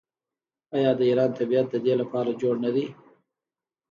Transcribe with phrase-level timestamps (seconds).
[0.75, 2.85] آیا د ایران طبیعت د دې لپاره جوړ نه دی؟